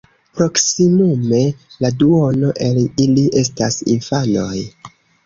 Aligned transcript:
Proksimume 0.37 1.41
la 1.85 1.91
duono 1.99 2.49
el 2.69 2.79
ili 3.05 3.27
estas 3.43 3.79
infanoj. 3.97 4.57